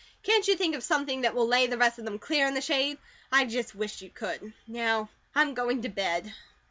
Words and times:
Can't 0.23 0.47
you 0.47 0.55
think 0.55 0.73
of 0.73 0.81
something 0.81 1.21
that 1.21 1.35
will 1.35 1.45
lay 1.47 1.67
the 1.67 1.77
rest 1.77 1.99
of 1.99 2.05
them 2.05 2.17
clear 2.17 2.47
in 2.47 2.55
the 2.55 2.59
shade? 2.61 2.97
I 3.31 3.45
just 3.45 3.75
wish 3.75 4.01
you 4.01 4.09
could. 4.09 4.51
Now, 4.65 5.09
I'm 5.35 5.53
going 5.53 5.83
to 5.83 5.89
bed." 5.89 6.33